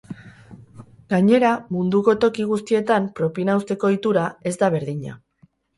Gainera, 1.13 1.51
munduko 1.77 2.17
toki 2.25 2.49
guztietan 2.55 3.09
propina 3.21 3.61
uzteko 3.63 3.91
ohitura 3.95 4.29
ez 4.53 4.59
da 4.65 4.77
berdina. 4.79 5.21